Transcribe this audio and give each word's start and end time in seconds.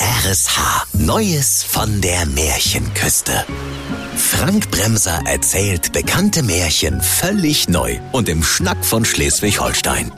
RSH. 0.00 0.86
Neues 0.92 1.64
von 1.64 2.00
der 2.00 2.24
Märchenküste. 2.26 3.44
Frank 4.16 4.70
Bremser 4.70 5.22
erzählt 5.26 5.92
bekannte 5.92 6.44
Märchen 6.44 7.00
völlig 7.00 7.68
neu 7.68 7.98
und 8.12 8.28
im 8.28 8.44
Schnack 8.44 8.84
von 8.84 9.04
Schleswig-Holstein. 9.04 10.12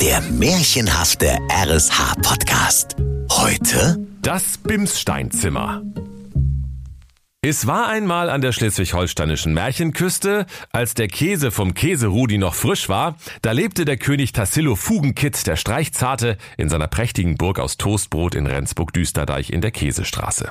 Der 0.00 0.20
märchenhafte 0.20 1.38
RSH-Podcast. 1.50 2.94
Heute 3.32 3.98
Das 4.22 4.58
Bimssteinzimmer. 4.62 5.82
Es 7.48 7.68
war 7.68 7.86
einmal 7.86 8.28
an 8.28 8.40
der 8.40 8.50
schleswig-holsteinischen 8.50 9.54
Märchenküste, 9.54 10.46
als 10.72 10.94
der 10.94 11.06
Käse 11.06 11.52
vom 11.52 11.74
Käserudi 11.74 12.38
noch 12.38 12.54
frisch 12.54 12.88
war, 12.88 13.18
da 13.40 13.52
lebte 13.52 13.84
der 13.84 13.98
König 13.98 14.32
Tassilo 14.32 14.74
Fugenkitt, 14.74 15.46
der 15.46 15.54
Streichzarte, 15.54 16.38
in 16.56 16.68
seiner 16.68 16.88
prächtigen 16.88 17.36
Burg 17.36 17.60
aus 17.60 17.76
Toastbrot 17.76 18.34
in 18.34 18.48
Rendsburg-Düsterdeich 18.48 19.50
in 19.50 19.60
der 19.60 19.70
Käsestraße. 19.70 20.50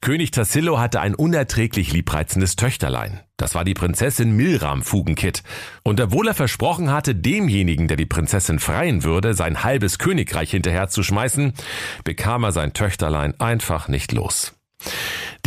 König 0.00 0.32
Tassilo 0.32 0.80
hatte 0.80 1.00
ein 1.00 1.14
unerträglich 1.14 1.92
liebreizendes 1.92 2.56
Töchterlein. 2.56 3.20
Das 3.36 3.54
war 3.54 3.64
die 3.64 3.74
Prinzessin 3.74 4.32
Milram 4.32 4.82
Fugenkitt. 4.82 5.44
Und 5.84 6.00
obwohl 6.00 6.26
er 6.26 6.34
versprochen 6.34 6.90
hatte, 6.90 7.14
demjenigen, 7.14 7.86
der 7.86 7.96
die 7.96 8.06
Prinzessin 8.06 8.58
freien 8.58 9.04
würde, 9.04 9.34
sein 9.34 9.62
halbes 9.62 10.00
Königreich 10.00 10.50
hinterherzuschmeißen, 10.50 11.52
bekam 12.02 12.42
er 12.42 12.50
sein 12.50 12.72
Töchterlein 12.72 13.38
einfach 13.38 13.86
nicht 13.86 14.10
los. 14.10 14.57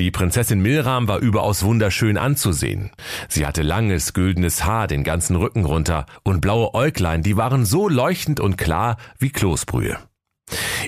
Die 0.01 0.09
Prinzessin 0.09 0.63
Milram 0.63 1.07
war 1.07 1.19
überaus 1.19 1.61
wunderschön 1.61 2.17
anzusehen. 2.17 2.89
Sie 3.29 3.45
hatte 3.45 3.61
langes, 3.61 4.13
güldenes 4.13 4.65
Haar 4.65 4.87
den 4.87 5.03
ganzen 5.03 5.35
Rücken 5.35 5.63
runter 5.63 6.07
und 6.23 6.41
blaue 6.41 6.73
Äuglein, 6.73 7.21
die 7.21 7.37
waren 7.37 7.65
so 7.65 7.87
leuchtend 7.87 8.39
und 8.39 8.57
klar 8.57 8.97
wie 9.19 9.29
Kloßbrühe. 9.29 9.99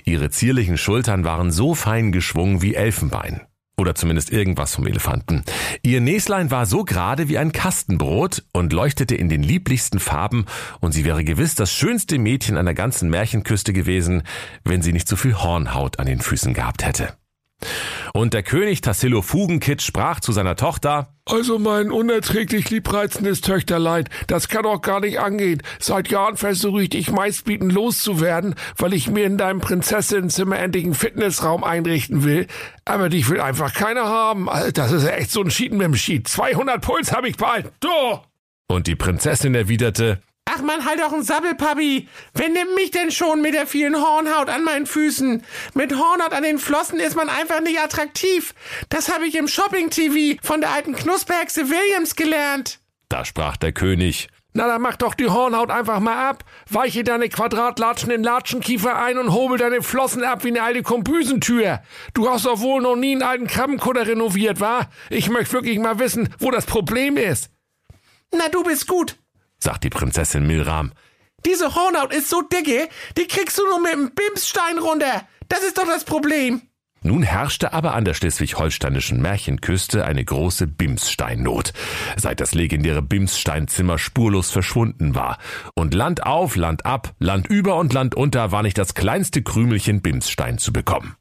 Ihre 0.04 0.32
zierlichen 0.32 0.80
Schultern 0.80 1.26
waren 1.26 1.52
so 1.52 1.76
fein 1.76 2.12
geschwungen 2.12 2.64
wie 2.64 2.74
Elfenbein. 2.74 3.42
Oder 3.78 3.94
zumindest 3.94 4.32
irgendwas 4.32 4.74
vom 4.74 4.88
Elefanten. 4.88 5.44
Ihr 5.84 6.02
Näslein 6.02 6.50
war 6.50 6.66
so 6.66 6.84
gerade 6.84 7.30
wie 7.30 7.38
ein 7.38 7.52
Kastenbrot 7.52 8.42
und 8.52 8.74
leuchtete 8.74 9.14
in 9.16 9.30
den 9.30 9.44
lieblichsten 9.44 10.00
Farben 10.00 10.48
und 10.80 10.94
sie 10.94 11.06
wäre 11.06 11.24
gewiss 11.24 11.54
das 11.54 11.72
schönste 11.72 12.18
Mädchen 12.18 12.58
an 12.58 12.66
der 12.66 12.74
ganzen 12.74 13.12
Märchenküste 13.12 13.74
gewesen, 13.74 14.24
wenn 14.64 14.82
sie 14.82 14.92
nicht 14.92 15.08
so 15.08 15.16
viel 15.16 15.36
Hornhaut 15.36 16.00
an 16.00 16.08
den 16.08 16.20
Füßen 16.20 16.56
gehabt 16.56 16.84
hätte. 16.84 17.14
Und 18.14 18.34
der 18.34 18.44
König 18.44 18.82
Tassilo 18.82 19.22
Fugenkit 19.22 19.82
sprach 19.82 20.20
zu 20.20 20.32
seiner 20.32 20.56
Tochter, 20.56 21.10
Also 21.26 21.60
mein 21.60 21.92
unerträglich 21.92 22.70
liebreizendes 22.70 23.42
Töchterlein, 23.42 24.10
das 24.28 24.48
kann 24.48 24.64
doch 24.64 24.82
gar 24.82 25.00
nicht 25.00 25.20
angehen. 25.20 25.62
Seit 25.80 26.10
Jahren 26.10 26.38
versuche 26.38 26.84
ich 26.84 26.90
dich 26.90 27.12
meistbieten 27.12 27.70
loszuwerden, 27.70 28.56
weil 28.78 28.94
ich 28.94 29.10
mir 29.10 29.26
in 29.26 29.38
deinem 29.38 29.60
Prinzessinnenzimmer 29.60 30.60
endlich 30.60 30.84
einen 30.84 30.94
Fitnessraum 30.94 31.64
einrichten 31.64 32.24
will. 32.24 32.48
Aber 32.86 33.10
dich 33.10 33.30
will 33.30 33.42
einfach 33.42 33.74
keiner 33.74 34.06
haben. 34.06 34.48
Das 34.74 34.92
ist 34.92 35.04
ja 35.04 35.12
echt 35.12 35.32
so 35.32 35.42
ein 35.42 35.52
Schieden 35.52 35.78
mit 35.78 35.86
dem 35.86 35.96
Schied. 35.96 36.28
200 36.28 36.82
Puls 36.82 37.12
habe 37.14 37.30
ich 37.30 37.38
bald. 37.38 37.72
Du! 37.80 37.90
und 38.68 38.88
die 38.88 38.96
Prinzessin 38.96 39.56
erwiderte, 39.56 40.20
Ach 40.46 40.62
man, 40.62 40.86
halt 40.86 41.00
doch 41.00 41.14
ein 41.14 41.24
Sabbel, 41.24 41.56
Papi. 41.56 42.08
Wer 42.34 42.50
nimmt 42.50 42.76
mich 42.76 42.92
denn 42.92 43.12
schon 43.12 43.42
mit 43.42 43.54
der 43.54 43.66
vielen 43.66 43.96
Hornhaut 43.96 44.50
an 44.50 44.64
meinen 44.64 44.86
Füßen? 44.86 45.44
Mit 45.74 45.94
Hornhaut 45.98 46.34
an 46.34 46.44
den 46.44 46.60
Flossen 46.60 47.00
ist 47.00 47.16
man 47.16 47.30
einfach 47.30 47.62
nicht 47.62 47.80
attraktiv. 47.80 48.54
Das 48.90 49.12
habe 49.12 49.26
ich 49.26 49.36
im 49.36 49.48
Shopping-TV 49.48 50.40
von 50.46 50.62
der 50.62 50.72
alten 50.72 50.94
Knusperhexe 50.96 51.70
Williams 51.70 52.16
gelernt. 52.16 52.80
da 53.10 53.24
sprach 53.26 53.58
der 53.58 53.72
König, 53.72 54.28
Na, 54.54 54.68
dann 54.68 54.82
mach 54.82 54.98
doch 54.98 55.16
die 55.16 55.30
Hornhaut 55.30 55.72
einfach 55.72 56.00
mal 56.00 56.30
ab. 56.30 56.44
Weiche 56.70 57.04
deine 57.04 57.30
Quadratlatschen 57.30 58.12
in 58.12 58.22
Latschenkiefer 58.24 58.96
ein 58.96 59.18
und 59.18 59.32
hobel 59.34 59.58
deine 59.58 59.82
Flossen 59.82 60.24
ab 60.24 60.44
wie 60.44 60.50
eine 60.50 60.62
alte 60.62 60.84
Kombüsentür. 60.84 61.82
Du 62.14 62.30
hast 62.30 62.46
doch 62.46 62.60
wohl 62.60 62.82
noch 62.82 62.96
nie 62.96 63.14
einen 63.14 63.24
alten 63.24 63.48
Krabbenkutter 63.48 64.06
renoviert, 64.06 64.60
wa? 64.60 64.88
Ich 65.10 65.30
möchte 65.30 65.54
wirklich 65.54 65.80
mal 65.80 65.98
wissen, 66.00 66.30
wo 66.38 66.52
das 66.52 66.66
Problem 66.68 67.18
ist. 67.18 67.50
Na, 68.32 68.50
du 68.50 68.62
bist 68.64 68.88
gut. 68.88 69.16
Sagt 69.64 69.84
die 69.84 69.90
Prinzessin 69.90 70.46
Milram. 70.46 70.94
Diese 71.46 71.76
Hornhaut 71.76 72.14
ist 72.14 72.30
so 72.30 72.42
dicke, 72.42 72.88
die 73.18 73.28
kriegst 73.28 73.58
du 73.58 73.64
nur 73.68 73.82
mit 73.82 73.94
dem 73.94 74.12
Bimsstein 74.14 74.78
runter. 74.78 75.28
Das 75.50 75.64
ist 75.64 75.78
doch 75.78 75.86
das 75.86 76.04
Problem. 76.04 76.62
Nun 77.06 77.22
herrschte 77.22 77.74
aber 77.74 77.96
an 77.96 78.06
der 78.06 78.14
schleswig-holsteinischen 78.14 79.22
Märchenküste 79.22 80.06
eine 80.06 80.24
große 80.24 80.68
Bimssteinnot, 80.68 81.74
seit 82.16 82.40
das 82.40 82.54
legendäre 82.54 83.02
Bimssteinzimmer 83.02 83.98
spurlos 83.98 84.52
verschwunden 84.52 85.14
war. 85.14 85.38
Und 85.76 85.94
Land 85.94 86.26
auf, 86.26 86.56
Land 86.56 86.86
ab, 86.86 87.14
Land 87.20 87.48
über 87.48 87.76
und 87.76 87.92
Land 87.92 88.16
unter 88.16 88.54
war 88.54 88.64
nicht 88.64 88.78
das 88.78 88.94
kleinste 88.94 89.44
Krümelchen 89.44 90.02
Bimsstein 90.02 90.58
zu 90.58 90.72
bekommen. 90.72 91.18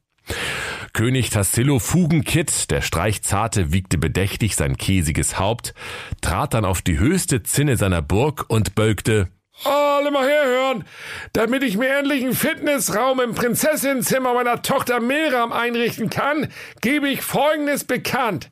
König 0.92 1.30
Tassilo 1.30 1.78
Fugenkitt, 1.78 2.70
der 2.70 2.82
Streichzarte, 2.82 3.72
wiegte 3.72 3.96
bedächtig 3.96 4.56
sein 4.56 4.76
käsiges 4.76 5.38
Haupt, 5.38 5.72
trat 6.20 6.52
dann 6.52 6.66
auf 6.66 6.82
die 6.82 6.98
höchste 6.98 7.42
Zinne 7.42 7.78
seiner 7.78 8.02
Burg 8.02 8.44
und 8.48 8.74
bölkte 8.74 9.28
Alle 9.64 10.10
mal 10.10 10.28
herhören. 10.28 10.84
Damit 11.32 11.62
ich 11.62 11.78
mir 11.78 11.88
endlich 11.88 12.22
einen 12.22 12.34
Fitnessraum 12.34 13.20
im 13.20 13.34
Prinzessinnenzimmer 13.34 14.34
meiner 14.34 14.60
Tochter 14.60 15.00
Milram 15.00 15.52
einrichten 15.52 16.10
kann, 16.10 16.48
gebe 16.82 17.08
ich 17.08 17.22
Folgendes 17.22 17.84
bekannt. 17.84 18.50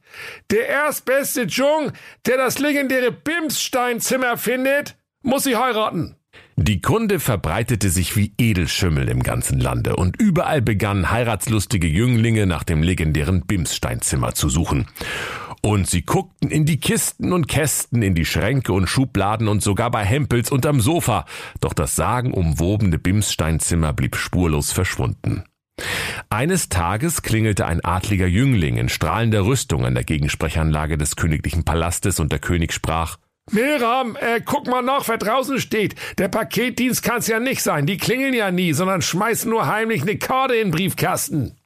Der 0.51 0.67
erstbeste 0.67 1.43
Jung, 1.43 1.93
der 2.27 2.39
das 2.39 2.59
legendäre 2.59 3.13
Bimssteinzimmer 3.13 4.39
findet, 4.39 4.97
muss 5.23 5.45
sie 5.45 5.57
heiraten. 5.57 6.17
Die 6.63 6.83
Kunde 6.83 7.21
verbreitete 7.21 7.89
sich 7.89 8.17
wie 8.17 8.35
Edelschimmel 8.37 9.09
im 9.09 9.23
ganzen 9.23 9.59
Lande 9.59 9.97
und 9.97 10.21
überall 10.21 10.61
begannen 10.61 11.11
heiratslustige 11.11 11.87
Jünglinge 11.87 12.45
nach 12.45 12.65
dem 12.65 12.83
legendären 12.83 13.47
Bimssteinzimmer 13.47 14.35
zu 14.35 14.51
suchen. 14.51 14.87
Und 15.63 15.89
sie 15.89 16.03
guckten 16.03 16.51
in 16.51 16.67
die 16.67 16.79
Kisten 16.79 17.33
und 17.33 17.49
Kästen, 17.49 18.03
in 18.03 18.15
die 18.15 18.27
Schränke 18.27 18.75
und 18.75 18.89
Schubladen 18.89 19.49
und 19.49 19.63
sogar 19.63 19.91
bei 19.91 20.05
Hempels 20.05 20.51
unterm 20.51 20.83
Sofa, 20.83 21.25
doch 21.61 21.73
das 21.73 21.97
sagenumwobene 21.97 22.99
Bimssteinzimmer 22.99 23.95
blieb 23.95 24.15
spurlos 24.15 24.71
verschwunden. 24.71 25.45
Eines 26.29 26.69
Tages 26.69 27.23
klingelte 27.23 27.65
ein 27.65 27.83
adliger 27.83 28.27
Jüngling 28.27 28.77
in 28.77 28.91
strahlender 28.91 29.47
Rüstung 29.47 29.87
an 29.87 29.95
der 29.95 30.05
Gegensprechanlage 30.05 30.99
des 30.99 31.17
königlichen 31.17 31.65
Palastes 31.65 32.21
und 32.21 32.33
der 32.33 32.39
König 32.39 32.75
sprach 32.75 33.17
Milram, 33.53 34.17
äh, 34.17 34.41
guck 34.45 34.67
mal 34.67 34.83
nach, 34.83 35.09
wer 35.09 35.19
draußen 35.19 35.61
steht. 35.61 35.95
Der 36.19 36.29
Paketdienst 36.29 37.03
kann's 37.03 37.27
ja 37.27 37.41
nicht 37.41 37.63
sein. 37.63 37.87
Die 37.87 37.97
klingeln 37.99 38.35
ja 38.35 38.51
nie, 38.51 38.73
sondern 38.73 39.03
schmeißen 39.03 39.51
nur 39.51 39.67
heimlich 39.67 40.03
eine 40.03 40.19
Karte 40.19 40.55
in 40.55 40.69
den 40.69 40.71
Briefkasten. 40.73 41.57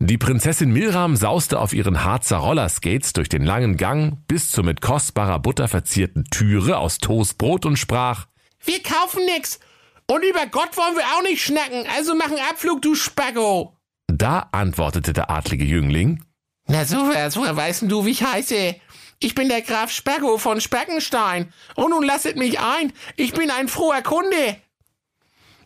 Die 0.00 0.18
Prinzessin 0.18 0.72
Milram 0.72 1.16
sauste 1.16 1.58
auf 1.58 1.72
ihren 1.72 2.04
Harzer 2.04 2.36
Rollerskates 2.38 3.12
durch 3.12 3.28
den 3.28 3.42
langen 3.44 3.76
Gang 3.76 4.18
bis 4.28 4.50
zur 4.50 4.64
mit 4.64 4.80
kostbarer 4.80 5.38
Butter 5.40 5.68
verzierten 5.68 6.24
Türe 6.30 6.78
aus 6.78 6.98
Toastbrot 6.98 7.66
und 7.66 7.76
sprach, 7.78 8.26
Wir 8.64 8.82
kaufen 8.82 9.24
nix. 9.34 9.58
Und 10.06 10.24
über 10.24 10.46
Gott 10.46 10.76
wollen 10.76 10.96
wir 10.96 11.04
auch 11.16 11.22
nicht 11.22 11.42
schnacken. 11.42 11.84
Also 11.96 12.14
mach 12.14 12.26
einen 12.26 12.38
Abflug, 12.50 12.80
du 12.82 12.94
Spacko. 12.94 13.76
da 14.06 14.48
antwortete 14.52 15.12
der 15.12 15.30
adlige 15.30 15.64
Jüngling, 15.64 16.22
Na 16.66 16.84
sowas, 16.84 17.36
woher 17.36 17.56
weißt 17.56 17.82
denn 17.82 17.88
du, 17.88 18.04
wie 18.06 18.10
ich 18.10 18.22
heiße? 18.22 18.76
Ich 19.20 19.34
bin 19.34 19.48
der 19.48 19.62
Graf 19.62 19.90
Spacko 19.90 20.38
von 20.38 20.60
Spackenstein. 20.60 21.52
Und 21.74 21.90
nun 21.90 22.04
lasset 22.04 22.36
mich 22.36 22.60
ein. 22.60 22.92
Ich 23.16 23.32
bin 23.32 23.50
ein 23.50 23.68
froher 23.68 24.02
Kunde. 24.02 24.56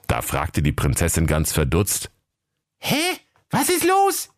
da 0.06 0.22
fragte 0.22 0.62
die 0.62 0.72
Prinzessin 0.72 1.26
ganz 1.26 1.52
verdutzt, 1.52 2.10
Hä? 2.78 3.18
Was 3.50 3.68
ist 3.68 3.84
los? 3.84 4.28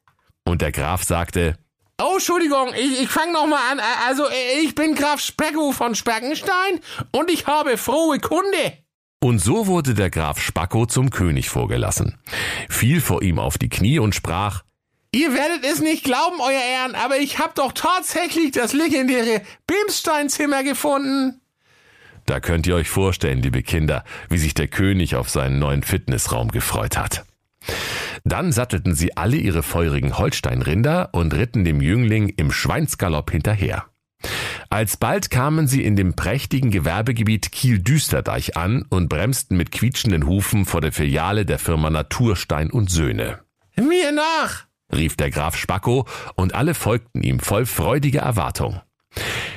und 0.47 0.61
der 0.61 0.73
Graf 0.73 1.05
sagte, 1.05 1.57
Oh, 2.03 2.15
Entschuldigung, 2.15 2.73
ich, 2.75 3.03
ich 3.03 3.09
fange 3.09 3.33
nochmal 3.33 3.61
an. 3.71 3.81
Also, 4.07 4.25
ich 4.63 4.75
bin 4.75 4.95
Graf 4.97 5.21
Spacko 5.21 5.71
von 5.73 5.95
Spackenstein 5.95 6.81
und 7.13 7.31
ich 7.31 7.47
habe 7.47 7.79
frohe 7.79 8.19
Kunde. 8.19 8.79
und 9.23 9.39
so 9.39 9.67
wurde 9.69 9.95
der 9.95 10.11
Graf 10.11 10.41
Spacko 10.41 10.87
zum 10.87 11.11
König 11.11 11.49
vorgelassen, 11.49 12.19
fiel 12.69 13.01
vor 13.01 13.23
ihm 13.23 13.39
auf 13.39 13.59
die 13.59 13.69
Knie 13.69 14.01
und 14.01 14.15
sprach, 14.15 14.65
Ihr 15.15 15.33
werdet 15.33 15.65
es 15.65 15.81
nicht 15.81 16.03
glauben, 16.03 16.41
Euer 16.41 16.61
Ehren, 16.61 16.97
aber 16.97 17.19
ich 17.19 17.39
habe 17.39 17.53
doch 17.55 17.71
tatsächlich 17.71 18.51
das 18.51 18.73
legendäre 18.73 19.43
Bimsteinzimmer 19.65 20.65
gefunden. 20.65 21.41
da 22.27 22.41
könnt 22.41 22.67
ihr 22.67 22.75
euch 22.75 22.89
vorstellen, 22.89 23.41
liebe 23.41 23.63
Kinder, 23.63 24.03
wie 24.29 24.39
sich 24.39 24.55
der 24.55 24.67
König 24.67 25.15
auf 25.15 25.31
seinen 25.31 25.61
neuen 25.61 25.85
Fitnessraum 25.85 26.49
gefreut 26.51 26.97
hat. 26.97 27.25
Dann 28.25 28.51
sattelten 28.51 28.97
sie 28.97 29.17
alle 29.17 29.37
ihre 29.37 29.63
feurigen 29.63 30.19
Holsteinrinder 30.19 31.11
und 31.13 31.33
ritten 31.33 31.65
dem 31.65 31.81
Jüngling 31.81 32.31
im 32.31 32.51
Schweinsgalopp 32.51 33.31
hinterher. 33.31 33.85
Alsbald 34.69 35.31
kamen 35.31 35.69
sie 35.69 35.85
in 35.85 35.95
dem 35.95 36.17
prächtigen 36.17 36.73
Gewerbegebiet 36.73 37.53
Kiel-Düsterdeich 37.53 38.57
an 38.57 38.85
und 38.89 39.09
bremsten 39.09 39.57
mit 39.57 39.71
quietschenden 39.71 40.27
Hufen 40.27 40.65
vor 40.65 40.81
der 40.81 40.91
Filiale 40.91 41.47
der 41.47 41.61
Firma 41.61 41.89
Naturstein 41.89 42.73
und 42.73 42.91
Söhne. 42.91 43.39
Mir 43.77 44.11
nach. 44.11 44.64
Rief 44.93 45.17
der 45.17 45.31
Graf 45.31 45.57
Spacko, 45.57 46.07
und 46.35 46.55
alle 46.55 46.75
folgten 46.75 47.23
ihm 47.23 47.41
voll 47.41 47.67
freudiger 47.67 48.23
Erwartung. 48.23 48.81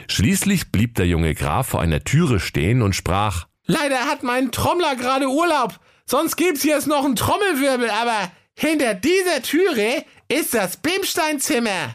Schließlich 0.08 0.72
blieb 0.72 0.96
der 0.96 1.08
junge 1.08 1.34
Graf 1.36 1.68
vor 1.68 1.82
einer 1.82 2.04
Türe 2.04 2.40
stehen 2.40 2.82
und 2.82 2.96
sprach, 2.96 3.48
Leider 3.66 4.06
hat 4.06 4.24
mein 4.24 4.52
Trommler 4.52 4.96
gerade 4.96 5.28
Urlaub. 5.28 5.80
Sonst 6.06 6.38
gibt's 6.38 6.64
jetzt 6.64 6.88
noch 6.88 7.04
einen 7.04 7.18
Trommelwirbel, 7.18 7.90
aber 7.90 8.32
Hinter 8.60 8.96
dieser 8.96 9.44
Türe 9.44 10.04
ist 10.30 10.56
das 10.56 10.78
Bimsteinzimmer. 10.78 11.94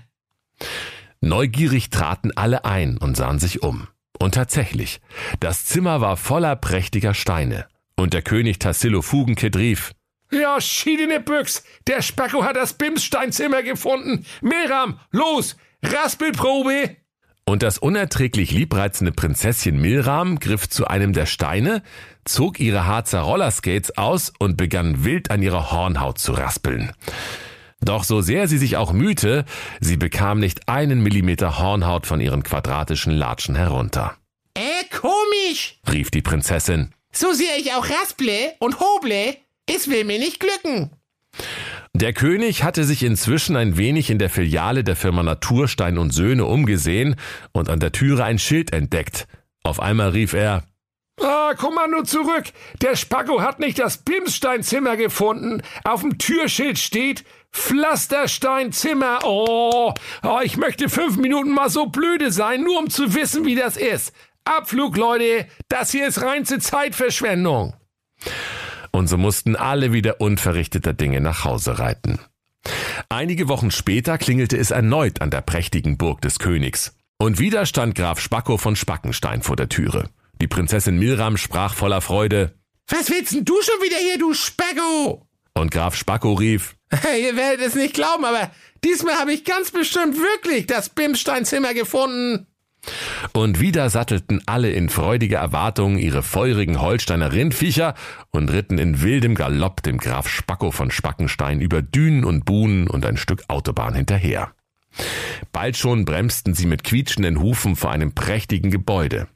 Neugierig 1.21 1.91
traten 1.91 2.31
alle 2.37 2.65
ein 2.65 2.99
und 2.99 3.17
sahen 3.17 3.41
sich 3.41 3.65
um. 3.65 3.89
Und 4.21 4.37
tatsächlich, 4.37 5.01
das 5.41 5.65
Zimmer 5.65 6.01
war 6.01 6.17
voller 6.17 6.55
prächtiger 6.55 7.15
Steine. 7.15 7.67
Und 7.97 8.15
der 8.15 8.23
König 8.23 8.61
Tassilo 8.61 9.03
Fugenkit 9.03 9.57
rief, 9.57 9.91
Ja, 10.33 10.61
schiedene 10.61 11.21
Büchs, 11.21 11.63
der 11.87 12.01
Spacko 12.01 12.43
hat 12.43 12.57
das 12.57 12.73
Bimssteinzimmer 12.73 13.63
gefunden. 13.63 14.25
Miram, 14.41 14.99
los, 15.11 15.57
Raspelprobe. 15.83 16.97
Und 17.45 17.63
das 17.63 17.77
unerträglich 17.77 18.51
liebreizende 18.51 19.13
Prinzesschen 19.13 19.81
Milram 19.81 20.39
griff 20.39 20.71
zu 20.71 20.87
einem 20.87 21.13
der 21.13 21.27
Steine, 21.27 21.83
zog 22.25 22.61
ihre 22.61 22.87
Harzer 22.87 23.21
Rollerskates 23.21 23.99
aus 23.99 24.33
und 24.39 24.57
begann 24.57 25.05
wild 25.05 25.31
an 25.31 25.43
ihrer 25.43 25.71
Hornhaut 25.71 26.19
zu 26.19 26.33
raspeln. 26.33 26.93
Doch 27.81 28.05
so 28.05 28.21
sehr 28.23 28.49
sie 28.49 28.59
sich 28.59 28.77
auch 28.77 28.93
mühte, 28.93 29.45
sie 29.81 29.97
bekam 29.97 30.39
nicht 30.39 30.69
einen 30.69 31.03
Millimeter 31.03 31.59
Hornhaut 31.59 32.07
von 32.07 32.21
ihren 32.21 32.43
quadratischen 32.45 33.13
Latschen 33.13 33.57
herunter. 33.57 34.15
Äh, 34.55 34.85
komisch. 34.91 35.79
rief 35.91 36.11
die 36.11 36.23
Prinzessin. 36.23 36.95
So 37.11 37.33
sehr 37.33 37.59
ich 37.59 37.73
auch 37.75 37.91
rasple 37.91 38.55
und 38.61 38.81
hoble, 38.81 39.37
es 39.67 39.89
will 39.89 40.05
mir 40.05 40.19
nicht 40.19 40.41
glücken. 40.41 40.91
Der 41.95 42.13
König 42.13 42.65
hatte 42.65 42.85
sich 42.85 43.03
inzwischen 43.03 43.57
ein 43.57 43.77
wenig 43.77 44.11
in 44.11 44.19
der 44.19 44.31
Filiale 44.31 44.83
der 44.83 44.97
Firma 44.97 45.23
Naturstein 45.23 45.99
und 45.99 46.11
Söhne 46.11 46.47
umgesehen 46.47 47.17
und 47.53 47.69
an 47.69 47.81
der 47.81 47.93
Türe 47.93 48.25
ein 48.25 48.39
Schild 48.39 48.73
entdeckt. 48.73 49.27
Auf 49.63 49.81
einmal 49.81 50.11
rief 50.11 50.33
er, 50.33 50.65
Ah, 51.21 51.55
Kommando 51.55 52.03
zurück. 52.03 52.47
Der 52.81 52.97
Spacko 52.97 53.43
hat 53.43 53.61
nicht 53.61 53.79
das 53.79 53.99
Bimssteinzimmer 53.99 54.97
gefunden. 54.97 55.63
Auf 55.85 56.01
dem 56.01 56.19
Türschild 56.19 56.79
steht 56.79 57.25
Pflastersteinzimmer. 57.53 59.21
Oh, 59.25 59.93
oh, 60.25 60.41
ich 60.43 60.57
möchte 60.57 60.89
fünf 60.89 61.19
Minuten 61.19 61.51
mal 61.51 61.69
so 61.69 61.87
blöde 61.87 62.33
sein, 62.33 62.63
nur 62.63 62.79
um 62.79 62.91
zu 62.91 63.15
wissen, 63.15 63.45
wie 63.45 63.55
das 63.55 63.77
ist. 63.77 64.13
Abflug, 64.45 64.97
Leute. 64.97 65.47
Das 65.69 65.93
hier 65.93 66.09
ist 66.09 66.23
reinste 66.23 66.59
Zeitverschwendung. 66.59 67.75
Und 68.93 69.09
so 69.09 69.17
mussten 69.17 69.57
alle 69.57 69.93
wieder 69.93 70.21
unverrichteter 70.21 70.93
Dinge 70.93 71.21
nach 71.21 71.45
Hause 71.45 71.79
reiten. 71.79 72.19
Einige 73.09 73.49
Wochen 73.49 73.71
später 73.71 74.19
klingelte 74.19 74.57
es 74.57 74.71
erneut 74.71 75.21
an 75.21 75.31
der 75.31 75.41
prächtigen 75.41 75.99
Burg 75.99 76.21
des 76.21 76.39
Königs. 76.39 76.95
Und 77.19 77.39
wieder 77.39 77.67
stand 77.67 77.95
Graf 77.95 78.21
Spacko 78.21 78.59
von 78.59 78.77
Spackenstein 78.77 79.43
vor 79.43 79.57
der 79.57 79.69
Türe. 79.69 80.09
Die 80.41 80.49
Prinzessin 80.49 80.99
Milram 80.99 81.37
sprach 81.37 81.75
voller 81.75 82.01
Freude, 82.01 82.55
Was 82.89 83.11
willst 83.11 83.33
denn 83.35 83.45
du 83.45 83.55
schon 83.63 83.81
wieder 83.83 83.97
hier, 83.99 84.19
du 84.19 84.35
Specko? 84.35 85.27
und 85.55 85.71
Graf 85.71 85.95
Spacko 85.97 86.33
rief, 86.33 86.77
Ihr 87.21 87.37
werdet 87.37 87.67
es 87.67 87.75
nicht 87.75 87.95
glauben, 87.95 88.25
aber 88.25 88.51
diesmal 88.85 89.17
habe 89.17 89.33
ich 89.33 89.45
ganz 89.45 89.71
bestimmt 89.71 90.17
wirklich 90.19 90.67
das 90.67 90.89
Bimsteinzimmer 90.89 91.75
gefunden. 91.75 92.47
Und 93.33 93.61
wieder 93.61 93.89
sattelten 93.91 94.43
alle 94.47 94.71
in 94.71 94.89
freudiger 94.89 95.39
Erwartung 95.39 95.99
ihre 95.99 96.23
feurigen 96.23 96.81
Holsteiner 96.81 97.33
Rindviecher 97.33 97.95
und 98.31 98.51
ritten 98.51 98.79
in 98.79 99.01
wildem 99.03 99.35
Galopp 99.35 99.83
dem 99.83 99.99
Graf 99.99 100.29
Spacko 100.29 100.71
von 100.71 100.91
Spackenstein 100.91 101.61
über 101.61 101.83
Dünen 101.83 102.25
und 102.25 102.45
Buhnen 102.45 102.89
und 102.89 103.07
ein 103.07 103.17
Stück 103.17 103.45
Autobahn 103.49 103.95
hinterher. 103.95 104.53
Bald 105.53 105.77
schon 105.77 106.05
bremsten 106.05 106.55
sie 106.55 106.67
mit 106.67 106.85
quietschenden 106.85 107.41
Hufen 107.41 107.77
vor 107.77 107.91
einem 107.91 108.15
prächtigen 108.15 108.71
Gebäude. 108.71 109.29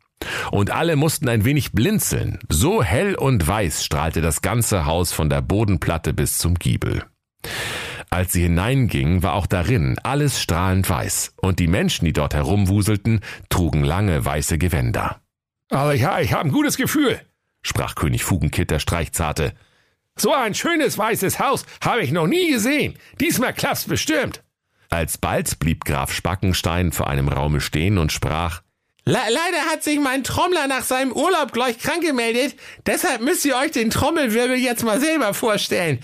Und 0.50 0.70
alle 0.70 0.96
mussten 0.96 1.28
ein 1.28 1.44
wenig 1.44 1.72
blinzeln. 1.72 2.38
So 2.48 2.82
hell 2.82 3.14
und 3.14 3.46
weiß 3.46 3.84
strahlte 3.84 4.20
das 4.20 4.42
ganze 4.42 4.86
Haus 4.86 5.12
von 5.12 5.28
der 5.30 5.42
Bodenplatte 5.42 6.12
bis 6.12 6.38
zum 6.38 6.54
Giebel. 6.54 7.04
Als 8.16 8.32
sie 8.32 8.44
hineingingen, 8.44 9.22
war 9.22 9.34
auch 9.34 9.46
darin 9.46 9.98
alles 10.02 10.40
strahlend 10.40 10.88
weiß, 10.88 11.34
und 11.36 11.58
die 11.58 11.66
Menschen, 11.66 12.06
die 12.06 12.14
dort 12.14 12.32
herumwuselten, 12.32 13.20
trugen 13.50 13.84
lange 13.84 14.24
weiße 14.24 14.56
Gewänder. 14.56 15.20
Aber 15.68 15.92
ja, 15.92 16.18
ich 16.20 16.32
habe 16.32 16.46
ein 16.46 16.50
gutes 16.50 16.78
Gefühl. 16.78 17.20
Sprach 17.60 17.94
König 17.94 18.24
Fugenkit 18.24 18.70
der 18.70 18.78
Streichzarte. 18.78 19.52
So 20.16 20.32
ein 20.32 20.54
schönes 20.54 20.96
weißes 20.96 21.40
Haus 21.40 21.66
habe 21.84 22.00
ich 22.00 22.10
noch 22.10 22.26
nie 22.26 22.52
gesehen. 22.52 22.96
Diesmal 23.20 23.52
klappt's 23.52 23.84
bestimmt. 23.84 24.42
Alsbald 24.88 25.58
blieb 25.58 25.84
Graf 25.84 26.10
Spackenstein 26.10 26.92
vor 26.92 27.10
einem 27.10 27.28
Raume 27.28 27.60
stehen 27.60 27.98
und 27.98 28.12
sprach, 28.12 28.62
Le 29.08 29.18
leider 29.28 29.70
hat 29.70 29.84
sich 29.84 30.00
mein 30.00 30.24
Trommler 30.24 30.66
nach 30.66 30.82
seinem 30.82 31.12
Urlaub 31.12 31.52
gleich 31.52 31.78
krank 31.78 32.02
gemeldet. 32.02 32.56
Deshalb 32.86 33.20
müsst 33.20 33.44
ihr 33.44 33.56
euch 33.56 33.70
den 33.70 33.90
Trommelwirbel 33.90 34.56
jetzt 34.56 34.82
mal 34.82 34.98
selber 34.98 35.32
vorstellen. 35.32 36.00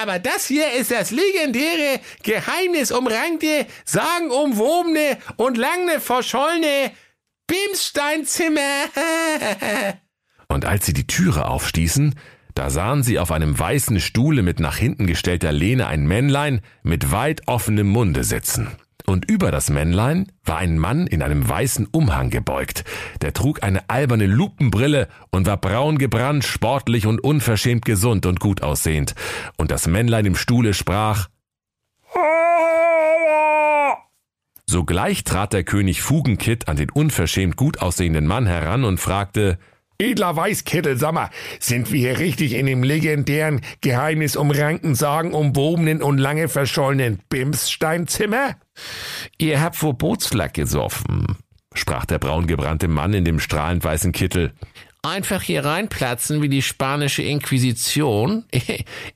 Aber 0.00 0.20
das 0.20 0.46
hier 0.46 0.72
ist 0.72 0.92
das 0.92 1.10
legendäre, 1.10 1.98
geheimnisumrankte, 2.22 3.66
sagenumwobene 3.84 5.18
und 5.36 5.56
lange 5.56 5.98
verschollene 5.98 6.92
Bimsteinzimmer. 7.48 8.60
Und 10.46 10.64
als 10.64 10.86
sie 10.86 10.92
die 10.92 11.08
Türe 11.08 11.46
aufstießen, 11.48 12.14
da 12.54 12.70
sahen 12.70 13.02
sie 13.02 13.18
auf 13.18 13.32
einem 13.32 13.58
weißen 13.58 13.98
Stuhle 13.98 14.42
mit 14.42 14.60
nach 14.60 14.76
hinten 14.76 15.08
gestellter 15.08 15.50
Lehne 15.50 15.88
ein 15.88 16.06
Männlein 16.06 16.60
mit 16.84 17.10
weit 17.10 17.42
offenem 17.48 17.88
Munde 17.88 18.22
sitzen. 18.22 18.76
Und 19.06 19.30
über 19.30 19.50
das 19.50 19.68
Männlein 19.68 20.32
war 20.44 20.56
ein 20.56 20.78
Mann 20.78 21.06
in 21.06 21.22
einem 21.22 21.46
weißen 21.46 21.86
Umhang 21.92 22.30
gebeugt. 22.30 22.84
Der 23.20 23.34
trug 23.34 23.62
eine 23.62 23.88
alberne 23.90 24.26
Lupenbrille 24.26 25.08
und 25.30 25.46
war 25.46 25.58
braun 25.58 25.98
gebrannt, 25.98 26.44
sportlich 26.44 27.06
und 27.06 27.22
unverschämt 27.22 27.84
gesund 27.84 28.24
und 28.24 28.40
gut 28.40 28.62
aussehend. 28.62 29.14
Und 29.58 29.70
das 29.70 29.86
Männlein 29.86 30.24
im 30.24 30.36
Stuhle 30.36 30.72
sprach, 30.72 31.28
Sogleich 34.66 35.24
trat 35.24 35.52
der 35.52 35.62
König 35.62 36.00
Fugenkit 36.00 36.68
an 36.68 36.76
den 36.76 36.90
unverschämt 36.90 37.56
gut 37.56 37.82
aussehenden 37.82 38.26
Mann 38.26 38.46
heran 38.46 38.84
und 38.84 38.98
fragte, 38.98 39.58
Edler 39.98 40.34
Weißkittel, 40.34 40.96
sag 40.96 41.12
mal, 41.12 41.30
sind 41.60 41.92
wir 41.92 42.00
hier 42.00 42.18
richtig 42.18 42.54
in 42.54 42.66
dem 42.66 42.82
legendären, 42.82 43.60
geheimnisumrankten, 43.80 44.94
sagenumwobenen 44.94 46.02
und 46.02 46.18
lange 46.18 46.48
verschollenen 46.48 47.20
Bimssteinzimmer? 47.28 48.56
Ihr 49.38 49.60
habt 49.60 49.76
vor 49.76 49.94
Bootslack 49.94 50.54
gesoffen, 50.54 51.36
sprach 51.74 52.06
der 52.06 52.18
braungebrannte 52.18 52.88
Mann 52.88 53.14
in 53.14 53.24
dem 53.24 53.38
strahlend 53.38 53.84
weißen 53.84 54.12
Kittel. 54.12 54.52
Einfach 55.04 55.42
hier 55.42 55.66
reinplatzen 55.66 56.40
wie 56.40 56.48
die 56.48 56.62
spanische 56.62 57.22
Inquisition. 57.22 58.44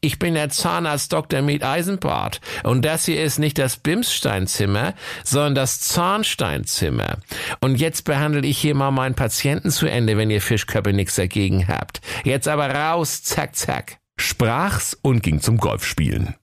Ich 0.01 0.19
bin 0.19 0.35
der 0.35 0.51
Zahnarzt 0.51 1.13
Dr. 1.13 1.43
Med 1.43 1.65
Eisenbart. 1.65 2.41
Und 2.63 2.85
das 2.85 3.07
hier 3.07 3.23
ist 3.23 3.39
nicht 3.39 3.59
das 3.59 3.77
Bimssteinzimmer, 3.77 4.95
sondern 5.25 5.55
das 5.55 5.81
Zahnsteinzimmer. 5.81 7.19
Und 7.61 7.77
jetzt 7.77 8.05
behandle 8.05 8.47
ich 8.47 8.59
hier 8.59 8.75
mal 8.75 8.91
meinen 8.91 9.15
Patienten 9.15 9.71
zu 9.71 9.87
Ende, 9.87 10.17
wenn 10.17 10.31
ihr 10.31 10.43
Fischköppe 10.43 10.93
nichts 10.93 11.17
dagegen 11.17 11.69
habt. 11.69 12.01
Jetzt 12.25 12.49
aber 12.49 12.71
raus, 12.71 13.23
zack, 13.23 13.57
zack. 13.57 13.99
sprach's 14.19 14.97
und 15.01 15.23
ging 15.23 15.41
zum 15.41 15.57
Golfspielen. 15.57 16.35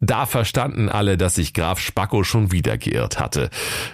Da 0.00 0.26
verstanden 0.26 0.88
alle, 0.88 1.16
dass 1.16 1.36
sich 1.36 1.54
Graf 1.54 1.80
Spacko 1.80 2.24
schon 2.24 2.52
wieder 2.52 2.78
geirrt 2.78 3.18
hatte, 3.18 3.50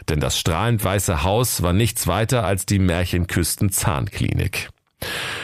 denn 0.09 0.21
das 0.21 0.39
strahlend 0.39 0.83
weiße 0.85 1.23
Haus 1.23 1.63
war 1.63 1.73
nichts 1.73 2.07
weiter 2.07 2.45
als 2.45 2.67
die 2.67 2.79
Märchenküsten 2.79 3.71
Zahnklinik. 3.71 4.71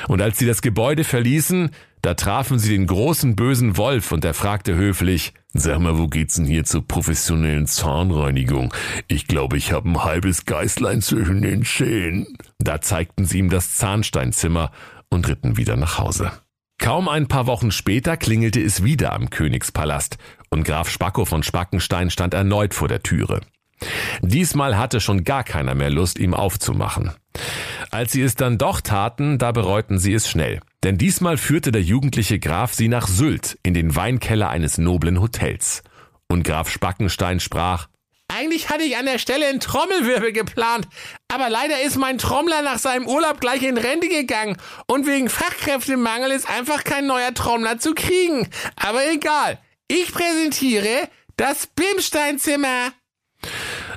Und 0.08 0.22
als 0.22 0.38
sie 0.38 0.46
das 0.46 0.62
Gebäude 0.62 1.04
verließen, 1.04 1.70
da 2.02 2.14
trafen 2.14 2.58
sie 2.58 2.70
den 2.70 2.86
großen 2.86 3.36
bösen 3.36 3.76
Wolf 3.76 4.12
und 4.12 4.24
er 4.24 4.34
fragte 4.34 4.74
höflich, 4.74 5.34
Sag 5.52 5.80
mal, 5.80 5.98
wo 5.98 6.06
geht's 6.06 6.36
denn 6.36 6.46
hier 6.46 6.64
zur 6.64 6.86
professionellen 6.86 7.66
Zahnreinigung? 7.66 8.72
Ich 9.08 9.26
glaube, 9.26 9.56
ich 9.56 9.72
habe 9.72 9.88
ein 9.88 10.04
halbes 10.04 10.44
Geißlein 10.44 11.02
zwischen 11.02 11.42
den 11.42 11.64
Schälen. 11.64 12.26
Da 12.58 12.80
zeigten 12.80 13.24
sie 13.24 13.38
ihm 13.38 13.50
das 13.50 13.74
Zahnsteinzimmer 13.74 14.70
und 15.08 15.26
ritten 15.26 15.56
wieder 15.56 15.76
nach 15.76 15.98
Hause. 15.98 16.30
Kaum 16.78 17.08
ein 17.08 17.26
paar 17.26 17.46
Wochen 17.46 17.72
später 17.72 18.16
klingelte 18.16 18.62
es 18.62 18.84
wieder 18.84 19.12
am 19.12 19.28
Königspalast 19.28 20.16
und 20.48 20.64
Graf 20.64 20.88
Spacko 20.88 21.24
von 21.24 21.42
Spackenstein 21.42 22.10
stand 22.10 22.32
erneut 22.32 22.72
vor 22.72 22.88
der 22.88 23.02
Türe. 23.02 23.40
Diesmal 24.22 24.78
hatte 24.78 25.00
schon 25.00 25.24
gar 25.24 25.44
keiner 25.44 25.74
mehr 25.74 25.90
Lust, 25.90 26.18
ihm 26.18 26.32
aufzumachen. 26.32 27.12
Als 27.90 28.12
sie 28.12 28.22
es 28.22 28.36
dann 28.36 28.56
doch 28.56 28.80
taten, 28.80 29.38
da 29.38 29.50
bereuten 29.50 29.98
sie 29.98 30.14
es 30.14 30.28
schnell. 30.28 30.60
Denn 30.84 30.96
diesmal 30.96 31.36
führte 31.36 31.72
der 31.72 31.82
jugendliche 31.82 32.38
Graf 32.38 32.72
sie 32.72 32.88
nach 32.88 33.08
Sylt 33.08 33.58
in 33.64 33.74
den 33.74 33.96
Weinkeller 33.96 34.48
eines 34.48 34.78
noblen 34.78 35.20
Hotels. 35.20 35.82
Und 36.28 36.44
Graf 36.44 36.70
Spackenstein 36.70 37.40
sprach, 37.40 37.88
Eigentlich 38.28 38.70
hatte 38.70 38.84
ich 38.84 38.96
an 38.96 39.06
der 39.06 39.18
Stelle 39.18 39.46
einen 39.46 39.58
Trommelwirbel 39.58 40.32
geplant, 40.32 40.86
aber 41.26 41.50
leider 41.50 41.82
ist 41.82 41.96
mein 41.96 42.16
Trommler 42.16 42.62
nach 42.62 42.78
seinem 42.78 43.08
Urlaub 43.08 43.40
gleich 43.40 43.64
in 43.64 43.76
Rente 43.76 44.08
gegangen 44.08 44.56
und 44.86 45.08
wegen 45.08 45.28
Fachkräftemangel 45.28 46.30
ist 46.30 46.48
einfach 46.48 46.84
kein 46.84 47.08
neuer 47.08 47.34
Trommler 47.34 47.80
zu 47.80 47.92
kriegen. 47.92 48.48
Aber 48.76 49.00
egal, 49.10 49.58
ich 49.88 50.12
präsentiere 50.12 51.08
das 51.36 51.66
Bimsteinzimmer. 51.66 52.92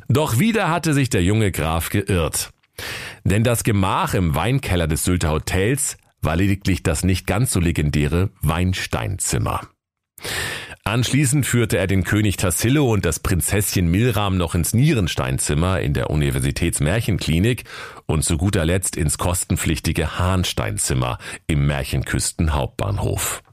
Doch 0.07 0.39
wieder 0.39 0.71
hatte 0.71 0.95
sich 0.95 1.11
der 1.11 1.21
junge 1.21 1.51
Graf 1.51 1.89
geirrt. 1.89 2.49
Denn 3.23 3.43
das 3.43 3.63
Gemach 3.63 4.13
im 4.13 4.35
Weinkeller 4.35 4.87
des 4.87 5.03
Sylter 5.03 5.31
Hotels 5.31 5.97
war 6.21 6.35
lediglich 6.35 6.83
das 6.83 7.03
nicht 7.03 7.27
ganz 7.27 7.51
so 7.51 7.59
legendäre 7.59 8.29
Weinsteinzimmer. 8.41 9.61
Anschließend 10.85 11.45
führte 11.45 11.77
er 11.77 11.87
den 11.87 12.03
König 12.03 12.35
Tassilo 12.35 12.91
und 12.91 13.05
das 13.05 13.21
Prinzesschen 13.21 13.89
Milram 13.89 14.35
noch 14.37 14.53
ins 14.53 14.73
Nierensteinzimmer 14.73 15.79
in 15.79 15.93
der 15.93 16.09
Universitätsmärchenklinik 16.09 17.63
und 18.05 18.23
zu 18.25 18.37
guter 18.37 18.65
Letzt 18.65 18.97
ins 18.97 19.17
kostenpflichtige 19.17 20.19
Hahnsteinzimmer 20.19 21.19
im 21.47 21.65
Märchenküsten-Hauptbahnhof. 21.67 23.43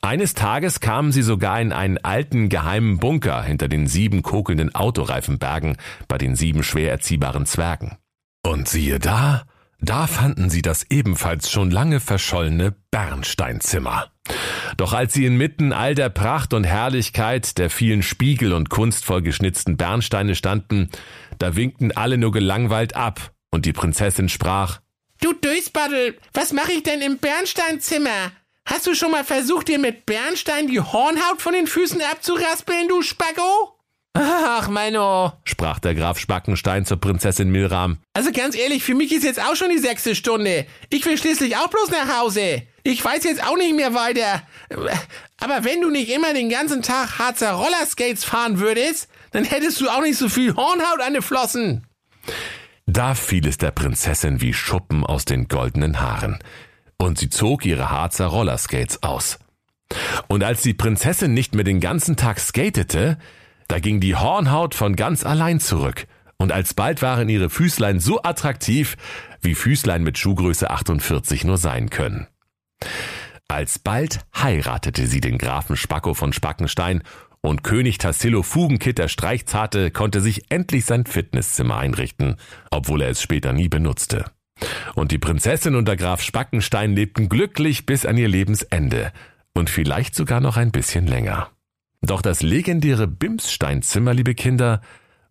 Eines 0.00 0.34
Tages 0.34 0.78
kamen 0.78 1.10
sie 1.10 1.22
sogar 1.22 1.60
in 1.60 1.72
einen 1.72 1.98
alten 1.98 2.48
geheimen 2.48 2.98
Bunker 2.98 3.42
hinter 3.42 3.66
den 3.66 3.88
sieben 3.88 4.22
kokelnden 4.22 4.72
Autoreifenbergen 4.74 5.76
bei 6.06 6.18
den 6.18 6.36
sieben 6.36 6.62
schwer 6.62 6.92
erziehbaren 6.92 7.46
Zwergen. 7.46 7.96
Und 8.44 8.68
siehe 8.68 8.98
da, 8.98 9.44
da 9.80 10.06
fanden 10.06 10.50
sie 10.50 10.62
das 10.62 10.84
ebenfalls 10.90 11.50
schon 11.50 11.70
lange 11.70 12.00
verschollene 12.00 12.74
Bernsteinzimmer. 12.90 14.10
Doch 14.76 14.92
als 14.92 15.12
sie 15.12 15.26
inmitten 15.26 15.72
all 15.72 15.94
der 15.94 16.08
Pracht 16.08 16.54
und 16.54 16.64
Herrlichkeit 16.64 17.58
der 17.58 17.70
vielen 17.70 18.02
Spiegel 18.02 18.52
und 18.52 18.70
kunstvoll 18.70 19.22
geschnitzten 19.22 19.76
Bernsteine 19.76 20.34
standen, 20.34 20.90
da 21.38 21.56
winkten 21.56 21.92
alle 21.92 22.18
nur 22.18 22.32
gelangweilt 22.32 22.96
ab, 22.96 23.32
und 23.50 23.66
die 23.66 23.72
Prinzessin 23.72 24.28
sprach 24.28 24.80
Du 25.20 25.32
Dösbaddel, 25.34 26.18
was 26.32 26.52
mache 26.52 26.72
ich 26.72 26.82
denn 26.82 27.00
im 27.00 27.18
Bernsteinzimmer? 27.18 28.32
Hast 28.64 28.86
du 28.86 28.94
schon 28.94 29.10
mal 29.10 29.24
versucht, 29.24 29.68
dir 29.68 29.78
mit 29.78 30.06
Bernstein 30.06 30.68
die 30.68 30.80
Hornhaut 30.80 31.42
von 31.42 31.52
den 31.52 31.66
Füßen 31.66 32.00
abzuraspeln, 32.00 32.88
du 32.88 33.02
Spacko? 33.02 33.78
Ach, 34.14 34.68
Menno, 34.68 35.32
sprach 35.44 35.78
der 35.78 35.94
Graf 35.94 36.18
Spackenstein 36.18 36.84
zur 36.84 37.00
Prinzessin 37.00 37.50
Milram. 37.50 37.98
Also 38.12 38.30
ganz 38.30 38.54
ehrlich, 38.54 38.82
für 38.82 38.94
mich 38.94 39.10
ist 39.12 39.24
jetzt 39.24 39.40
auch 39.40 39.56
schon 39.56 39.70
die 39.70 39.78
sechste 39.78 40.14
Stunde. 40.14 40.66
Ich 40.90 41.04
will 41.06 41.16
schließlich 41.16 41.56
auch 41.56 41.68
bloß 41.68 41.90
nach 41.90 42.20
Hause. 42.20 42.62
Ich 42.82 43.02
weiß 43.02 43.24
jetzt 43.24 43.42
auch 43.46 43.56
nicht 43.56 43.74
mehr 43.74 43.94
weiter. 43.94 44.42
Aber 45.40 45.64
wenn 45.64 45.80
du 45.80 45.90
nicht 45.90 46.10
immer 46.10 46.34
den 46.34 46.50
ganzen 46.50 46.82
Tag 46.82 47.18
Harzer 47.18 47.52
Rollerskates 47.52 48.24
fahren 48.24 48.58
würdest, 48.58 49.08
dann 49.30 49.44
hättest 49.44 49.80
du 49.80 49.88
auch 49.88 50.02
nicht 50.02 50.18
so 50.18 50.28
viel 50.28 50.54
Hornhaut 50.54 51.00
an 51.00 51.14
den 51.14 51.22
Flossen. 51.22 51.86
Da 52.86 53.14
fiel 53.14 53.46
es 53.46 53.56
der 53.56 53.70
Prinzessin 53.70 54.40
wie 54.40 54.52
Schuppen 54.52 55.06
aus 55.06 55.24
den 55.24 55.48
goldenen 55.48 56.00
Haaren. 56.00 56.38
Und 56.98 57.18
sie 57.18 57.30
zog 57.30 57.64
ihre 57.64 57.90
Harzer 57.90 58.26
Rollerskates 58.26 59.02
aus. 59.02 59.38
Und 60.28 60.44
als 60.44 60.62
die 60.62 60.74
Prinzessin 60.74 61.32
nicht 61.32 61.54
mehr 61.54 61.64
den 61.64 61.80
ganzen 61.80 62.16
Tag 62.16 62.40
skatete, 62.40 63.18
da 63.72 63.78
ging 63.78 64.00
die 64.00 64.14
Hornhaut 64.14 64.74
von 64.74 64.96
ganz 64.96 65.24
allein 65.24 65.58
zurück, 65.58 66.06
und 66.36 66.52
alsbald 66.52 67.00
waren 67.00 67.30
ihre 67.30 67.48
Füßlein 67.48 68.00
so 68.00 68.22
attraktiv, 68.22 68.98
wie 69.40 69.54
Füßlein 69.54 70.02
mit 70.02 70.18
Schuhgröße 70.18 70.68
48 70.68 71.44
nur 71.44 71.56
sein 71.56 71.88
können. 71.88 72.26
Alsbald 73.48 74.26
heiratete 74.36 75.06
sie 75.06 75.22
den 75.22 75.38
Grafen 75.38 75.78
Spacko 75.78 76.12
von 76.12 76.34
Spackenstein 76.34 77.02
und 77.40 77.64
König 77.64 77.96
Tassilo 77.96 78.42
Fugenkit 78.42 78.98
der 78.98 79.08
Streichzarte 79.08 79.90
konnte 79.90 80.20
sich 80.20 80.50
endlich 80.50 80.84
sein 80.84 81.06
Fitnesszimmer 81.06 81.78
einrichten, 81.78 82.36
obwohl 82.70 83.00
er 83.00 83.08
es 83.08 83.22
später 83.22 83.54
nie 83.54 83.70
benutzte. 83.70 84.26
Und 84.94 85.12
die 85.12 85.18
Prinzessin 85.18 85.76
und 85.76 85.88
der 85.88 85.96
Graf 85.96 86.20
Spackenstein 86.20 86.92
lebten 86.92 87.30
glücklich 87.30 87.86
bis 87.86 88.04
an 88.04 88.18
ihr 88.18 88.28
Lebensende 88.28 89.12
und 89.54 89.70
vielleicht 89.70 90.14
sogar 90.14 90.42
noch 90.42 90.58
ein 90.58 90.72
bisschen 90.72 91.06
länger. 91.06 91.48
Doch 92.02 92.20
das 92.20 92.42
legendäre 92.42 93.06
Bimssteinzimmer, 93.06 94.12
liebe 94.12 94.34
Kinder, 94.34 94.80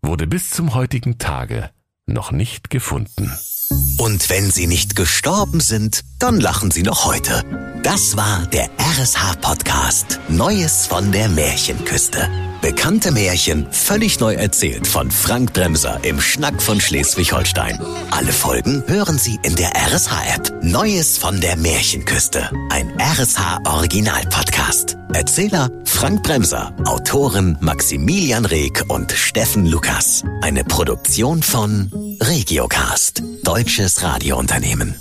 wurde 0.01 0.25
bis 0.25 0.49
zum 0.49 0.73
heutigen 0.73 1.17
Tage 1.17 1.69
noch 2.05 2.31
nicht 2.31 2.69
gefunden. 2.69 3.31
Und 3.97 4.29
wenn 4.29 4.49
sie 4.49 4.67
nicht 4.67 4.95
gestorben 4.95 5.59
sind, 5.59 6.03
dann 6.19 6.39
lachen 6.39 6.71
sie 6.71 6.83
noch 6.83 7.05
heute. 7.05 7.43
Das 7.83 8.17
war 8.17 8.45
der 8.47 8.69
RSH-Podcast 8.79 10.19
Neues 10.29 10.87
von 10.87 11.11
der 11.11 11.29
Märchenküste. 11.29 12.29
Bekannte 12.61 13.11
Märchen 13.11 13.65
völlig 13.71 14.19
neu 14.19 14.35
erzählt 14.35 14.85
von 14.85 15.09
Frank 15.09 15.53
Bremser 15.53 15.99
im 16.03 16.21
Schnack 16.21 16.61
von 16.61 16.79
Schleswig-Holstein. 16.79 17.79
Alle 18.11 18.31
Folgen 18.31 18.83
hören 18.87 19.17
Sie 19.17 19.39
in 19.41 19.55
der 19.55 19.71
RSH-App. 19.75 20.63
Neues 20.63 21.17
von 21.17 21.41
der 21.41 21.57
Märchenküste. 21.57 22.51
Ein 22.69 22.93
RSH-Original-Podcast. 22.99 24.95
Erzähler 25.11 25.71
Frank 25.85 26.21
Bremser. 26.21 26.71
Autoren 26.85 27.57
Maximilian 27.61 28.45
Reg 28.45 28.83
und 28.89 29.11
Steffen 29.11 29.65
Lukas. 29.65 30.23
Eine 30.41 30.63
Produktion 30.63 31.41
von 31.41 31.91
Regiocast. 32.21 33.23
Deutsches 33.43 34.03
Radiounternehmen. 34.03 34.95